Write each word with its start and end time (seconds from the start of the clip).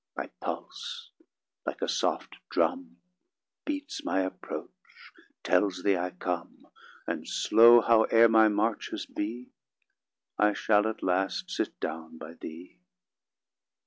My 0.17 0.31
pulse, 0.39 1.11
like 1.63 1.83
a 1.83 1.87
soft 1.87 2.37
drum, 2.49 2.97
Beats 3.65 4.03
my 4.03 4.21
approach, 4.21 4.71
tells 5.43 5.83
Thee 5.83 5.95
I 5.95 6.09
come; 6.09 6.65
And 7.05 7.27
slow 7.29 7.81
howe'er 7.81 8.27
my 8.27 8.47
marches 8.47 9.05
be, 9.05 9.51
I 10.39 10.53
shall 10.53 10.87
at 10.87 11.03
last 11.03 11.51
sit 11.51 11.79
down 11.79 12.17
by 12.17 12.33
Thee. 12.33 12.79